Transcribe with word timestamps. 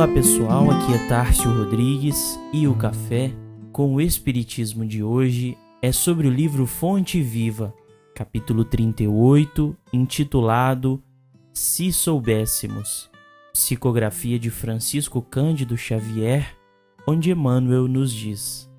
Olá 0.00 0.08
pessoal, 0.08 0.70
aqui 0.70 0.94
é 0.94 1.08
Tárcio 1.08 1.54
Rodrigues 1.54 2.40
e 2.54 2.66
o 2.66 2.74
café 2.74 3.30
com 3.70 3.94
o 3.94 4.00
Espiritismo 4.00 4.86
de 4.86 5.02
hoje 5.02 5.58
é 5.82 5.92
sobre 5.92 6.26
o 6.26 6.30
livro 6.30 6.64
Fonte 6.64 7.20
Viva, 7.20 7.74
capítulo 8.14 8.64
38, 8.64 9.76
intitulado 9.92 11.02
Se 11.52 11.92
Soubéssemos, 11.92 13.10
psicografia 13.52 14.38
de 14.38 14.48
Francisco 14.48 15.20
Cândido 15.20 15.76
Xavier, 15.76 16.56
onde 17.06 17.30
Emmanuel 17.30 17.86
nos 17.86 18.10
diz: 18.10 18.70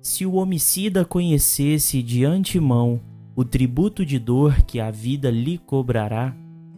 Se 0.00 0.24
o 0.24 0.36
homicida 0.36 1.04
conhecesse 1.04 2.02
de 2.02 2.24
antemão 2.24 3.02
o 3.36 3.44
tributo 3.44 4.02
de 4.02 4.18
dor 4.18 4.62
que 4.62 4.80
a 4.80 4.90
vida 4.90 5.30
lhe 5.30 5.58
cobrará 5.58 6.34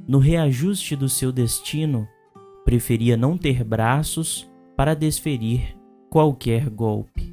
no 0.09 0.19
reajuste 0.19 0.97
do 0.97 1.09
seu 1.09 1.31
destino, 1.31 2.09
preferia 2.67 3.17
não 3.17 3.39
ter 3.39 3.63
braços 3.63 4.51
para 4.77 4.93
desferir 4.93 5.77
qualquer 6.11 6.69
golpe. 6.69 7.33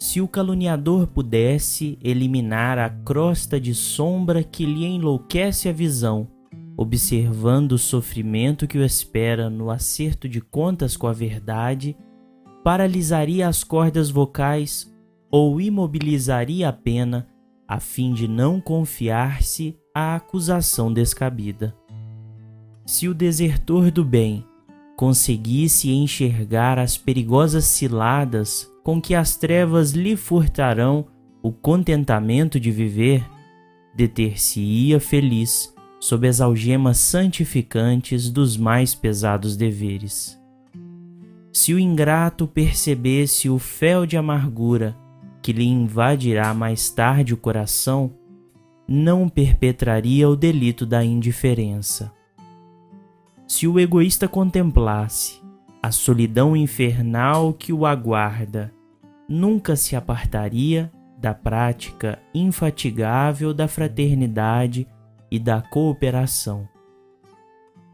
Se 0.00 0.18
o 0.18 0.26
caluniador 0.26 1.06
pudesse 1.06 1.98
eliminar 2.02 2.78
a 2.78 2.88
crosta 2.88 3.60
de 3.60 3.74
sombra 3.74 4.42
que 4.42 4.64
lhe 4.64 4.86
enlouquece 4.86 5.68
a 5.68 5.72
visão, 5.72 6.26
observando 6.74 7.72
o 7.72 7.78
sofrimento 7.78 8.66
que 8.66 8.78
o 8.78 8.84
espera 8.84 9.50
no 9.50 9.70
acerto 9.70 10.26
de 10.26 10.40
contas 10.40 10.96
com 10.96 11.06
a 11.06 11.12
verdade, 11.12 11.94
paralisaria 12.64 13.46
as 13.46 13.62
cordas 13.62 14.08
vocais 14.08 14.90
ou 15.30 15.60
imobilizaria 15.60 16.70
a 16.70 16.72
pena 16.72 17.28
a 17.68 17.78
fim 17.78 18.14
de 18.14 18.26
não 18.26 18.58
confiar-se 18.58 19.76
à 19.94 20.16
acusação 20.16 20.90
descabida. 20.90 21.76
Se 22.86 23.08
o 23.08 23.14
desertor 23.14 23.90
do 23.90 24.04
bem 24.04 24.46
conseguisse 24.96 25.90
enxergar 25.90 26.78
as 26.78 26.96
perigosas 26.96 27.64
ciladas 27.64 28.70
com 28.84 29.02
que 29.02 29.12
as 29.12 29.36
trevas 29.36 29.90
lhe 29.90 30.14
furtarão 30.14 31.06
o 31.42 31.50
contentamento 31.50 32.60
de 32.60 32.70
viver, 32.70 33.28
deter-se-ia 33.92 35.00
feliz 35.00 35.74
sob 35.98 36.28
as 36.28 36.40
algemas 36.40 36.98
santificantes 36.98 38.30
dos 38.30 38.56
mais 38.56 38.94
pesados 38.94 39.56
deveres. 39.56 40.40
Se 41.52 41.74
o 41.74 41.80
ingrato 41.80 42.46
percebesse 42.46 43.50
o 43.50 43.58
fel 43.58 44.06
de 44.06 44.16
amargura 44.16 44.96
que 45.42 45.52
lhe 45.52 45.66
invadirá 45.66 46.54
mais 46.54 46.88
tarde 46.88 47.34
o 47.34 47.36
coração, 47.36 48.12
não 48.86 49.28
perpetraria 49.28 50.28
o 50.28 50.36
delito 50.36 50.86
da 50.86 51.04
indiferença. 51.04 52.15
Se 53.46 53.68
o 53.68 53.78
egoísta 53.78 54.26
contemplasse 54.26 55.40
a 55.80 55.92
solidão 55.92 56.56
infernal 56.56 57.52
que 57.52 57.72
o 57.72 57.86
aguarda, 57.86 58.72
nunca 59.28 59.76
se 59.76 59.94
apartaria 59.94 60.90
da 61.16 61.32
prática 61.32 62.18
infatigável 62.34 63.54
da 63.54 63.68
fraternidade 63.68 64.86
e 65.30 65.38
da 65.38 65.62
cooperação. 65.62 66.68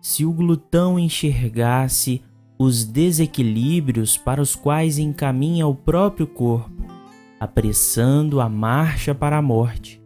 Se 0.00 0.25
o 0.25 0.33
glutão 0.33 0.98
enxergasse 0.98 2.23
os 2.58 2.84
desequilíbrios 2.84 4.17
para 4.17 4.41
os 4.41 4.57
quais 4.57 4.98
encaminha 4.98 5.67
o 5.67 5.74
próprio 5.74 6.27
corpo, 6.27 6.83
apressando 7.39 8.41
a 8.41 8.48
marcha 8.48 9.14
para 9.14 9.36
a 9.36 9.42
morte, 9.42 10.02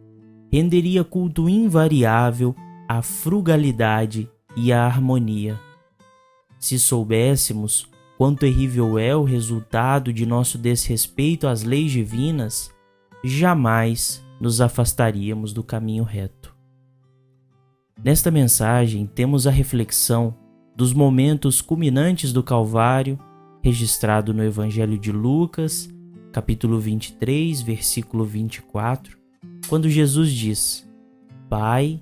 renderia 0.51 1.03
culto 1.03 1.47
invariável 1.47 2.53
à 2.87 3.01
frugalidade 3.01 4.29
e 4.57 4.73
a 4.73 4.83
harmonia. 4.83 5.59
Se 6.59 6.79
soubéssemos 6.79 7.87
quão 8.17 8.33
terrível 8.35 8.97
é 8.97 9.15
o 9.15 9.23
resultado 9.23 10.11
de 10.11 10.25
nosso 10.25 10.57
desrespeito 10.57 11.47
às 11.47 11.61
leis 11.61 11.91
divinas, 11.91 12.73
jamais 13.23 14.25
nos 14.41 14.59
afastaríamos 14.59 15.53
do 15.53 15.63
caminho 15.63 16.03
reto. 16.03 16.55
Nesta 18.03 18.31
mensagem 18.31 19.05
temos 19.05 19.45
a 19.45 19.51
reflexão 19.51 20.35
dos 20.75 20.91
momentos 20.91 21.61
culminantes 21.61 22.33
do 22.33 22.41
Calvário, 22.41 23.19
registrado 23.63 24.33
no 24.33 24.43
Evangelho 24.43 24.97
de 24.97 25.11
Lucas, 25.11 25.89
capítulo 26.31 26.79
23, 26.79 27.61
versículo 27.61 28.23
24, 28.23 29.17
quando 29.67 29.89
Jesus 29.89 30.31
diz: 30.31 30.87
Pai, 31.49 31.99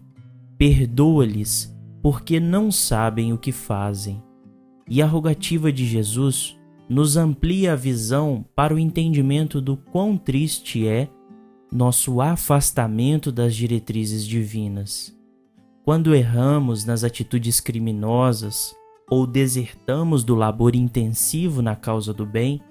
perdoa-lhes 0.58 1.75
porque 2.06 2.40
não 2.40 2.72
sabem 2.72 3.34
o 3.34 3.38
que 3.40 3.52
fazem. 3.52 4.22
E 4.88 5.02
a 5.02 5.08
rogativa 5.08 5.72
de 5.72 5.88
Jesus 5.88 6.56
nos 6.88 7.18
amplia 7.18 7.74
a 7.74 7.76
visão 7.76 8.46
para 8.56 8.76
o 8.76 8.78
entendimento 8.78 9.60
do 9.60 9.76
quão 9.76 10.16
triste 10.16 10.88
é 10.88 11.10
nosso 11.72 12.22
afastamento 12.22 13.32
das 13.32 13.56
diretrizes 13.56 14.24
divinas. 14.24 15.18
Quando 15.84 16.14
erramos 16.14 16.86
nas 16.86 17.04
atitudes 17.04 17.60
criminosas 17.60 18.76
ou 19.10 19.26
desertamos 19.26 20.24
do 20.24 20.36
labor 20.36 20.76
intensivo 20.76 21.64
na 21.64 21.76
causa 21.76 22.14
do 22.14 22.24
bem, 22.24 22.62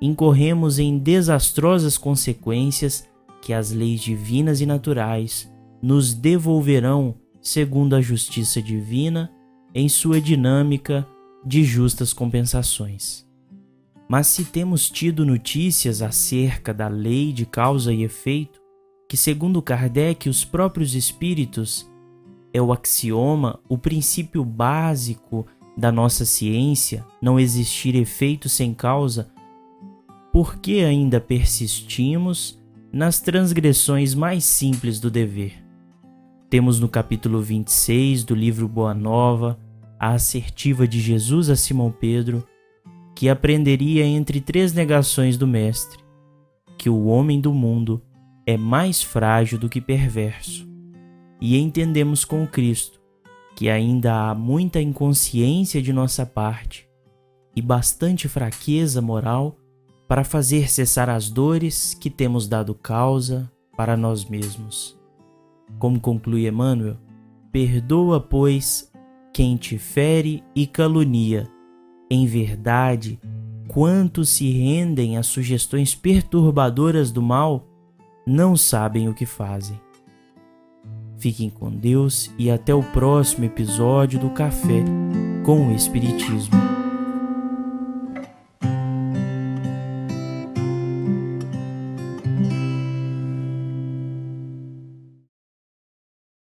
incorremos 0.00 0.78
em 0.78 0.96
desastrosas 0.96 1.98
consequências 1.98 3.06
que 3.42 3.52
as 3.52 3.72
leis 3.72 4.00
divinas 4.00 4.62
e 4.62 4.64
naturais 4.64 5.52
nos 5.82 6.14
devolverão 6.14 7.14
segundo 7.40 7.94
a 7.94 8.00
justiça 8.00 8.60
divina, 8.60 9.30
em 9.74 9.88
sua 9.88 10.20
dinâmica 10.20 11.06
de 11.44 11.64
justas 11.64 12.12
compensações. 12.12 13.26
Mas 14.08 14.26
se 14.26 14.44
temos 14.44 14.90
tido 14.90 15.24
notícias 15.24 16.02
acerca 16.02 16.74
da 16.74 16.88
lei 16.88 17.32
de 17.32 17.46
causa 17.46 17.92
e 17.92 18.02
efeito, 18.02 18.60
que 19.08 19.16
segundo 19.16 19.62
Kardec 19.62 20.28
os 20.28 20.44
próprios 20.44 20.94
espíritos 20.94 21.88
é 22.52 22.60
o 22.60 22.72
axioma, 22.72 23.60
o 23.68 23.78
princípio 23.78 24.44
básico 24.44 25.46
da 25.76 25.92
nossa 25.92 26.24
ciência, 26.24 27.06
não 27.22 27.38
existir 27.38 27.94
efeito 27.94 28.48
sem 28.48 28.74
causa, 28.74 29.30
por 30.32 30.58
que 30.58 30.82
ainda 30.82 31.20
persistimos 31.20 32.60
nas 32.92 33.20
transgressões 33.20 34.14
mais 34.14 34.44
simples 34.44 35.00
do 35.00 35.10
dever? 35.10 35.69
Temos 36.50 36.80
no 36.80 36.88
capítulo 36.88 37.40
26 37.40 38.24
do 38.24 38.34
livro 38.34 38.66
Boa 38.66 38.92
Nova 38.92 39.56
a 40.00 40.14
assertiva 40.14 40.88
de 40.88 41.00
Jesus 41.00 41.48
a 41.48 41.54
Simão 41.54 41.92
Pedro, 41.92 42.44
que 43.14 43.28
aprenderia 43.28 44.04
entre 44.04 44.40
três 44.40 44.72
negações 44.72 45.36
do 45.36 45.46
Mestre 45.46 46.00
que 46.76 46.90
o 46.90 47.04
homem 47.04 47.40
do 47.40 47.54
mundo 47.54 48.02
é 48.44 48.56
mais 48.56 49.00
frágil 49.00 49.60
do 49.60 49.68
que 49.68 49.80
perverso. 49.80 50.68
E 51.40 51.56
entendemos 51.56 52.24
com 52.24 52.44
Cristo 52.48 53.00
que 53.54 53.70
ainda 53.70 54.30
há 54.30 54.34
muita 54.34 54.80
inconsciência 54.80 55.80
de 55.80 55.92
nossa 55.92 56.26
parte 56.26 56.88
e 57.54 57.62
bastante 57.62 58.26
fraqueza 58.26 59.00
moral 59.00 59.56
para 60.08 60.24
fazer 60.24 60.68
cessar 60.68 61.08
as 61.10 61.30
dores 61.30 61.94
que 61.94 62.10
temos 62.10 62.48
dado 62.48 62.74
causa 62.74 63.48
para 63.76 63.96
nós 63.96 64.24
mesmos. 64.24 64.99
Como 65.78 66.00
conclui 66.00 66.46
Emmanuel, 66.46 66.96
perdoa, 67.50 68.20
pois, 68.20 68.90
quem 69.32 69.56
te 69.56 69.78
fere 69.78 70.42
e 70.54 70.66
calunia. 70.66 71.48
Em 72.10 72.26
verdade, 72.26 73.18
quantos 73.68 74.30
se 74.30 74.50
rendem 74.50 75.16
às 75.16 75.26
sugestões 75.26 75.94
perturbadoras 75.94 77.12
do 77.12 77.22
mal, 77.22 77.66
não 78.26 78.56
sabem 78.56 79.08
o 79.08 79.14
que 79.14 79.26
fazem. 79.26 79.80
Fiquem 81.18 81.50
com 81.50 81.70
Deus 81.70 82.30
e 82.38 82.50
até 82.50 82.74
o 82.74 82.82
próximo 82.82 83.44
episódio 83.44 84.18
do 84.18 84.30
Café 84.30 84.82
com 85.44 85.68
o 85.68 85.74
Espiritismo. 85.74 86.69